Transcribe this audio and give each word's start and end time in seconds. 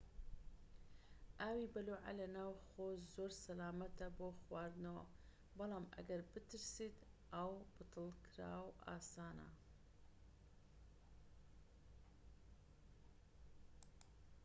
ئاوی 1.41 1.67
بەلوعە 1.73 2.11
لە 2.19 2.27
ناوخۆ 2.35 2.85
زۆر 3.15 3.31
سەلامەتە 3.43 4.07
بۆ 4.17 4.27
خواردنەوە 4.41 5.03
بەڵام 5.57 5.85
ئەگەر 5.95 6.21
بترسیت 6.31 6.97
ئاوی 7.33 7.67
بتڵکراو 7.75 8.67
ئاسانە 8.87 9.49